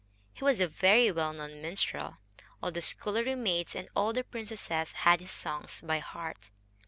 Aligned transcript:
He 0.33 0.43
was 0.43 0.59
a 0.59 0.67
very 0.67 1.11
well 1.11 1.31
known 1.31 1.61
minstrel. 1.61 2.17
All 2.63 2.71
the 2.71 2.81
scullery 2.81 3.35
maids 3.35 3.75
and 3.75 3.87
all 3.95 4.13
the 4.13 4.23
princesses 4.23 4.93
had 4.93 5.19
his 5.21 5.31
songs 5.31 5.81
by 5.81 5.99
heart. 5.99 6.49